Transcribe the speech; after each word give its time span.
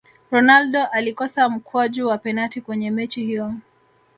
ronaldo 0.31 0.85
alikosa 0.85 1.49
mkwaju 1.49 2.07
wa 2.07 2.17
penati 2.17 2.61
kwenye 2.61 2.91
mechi 2.91 3.25
hiyo 3.25 3.53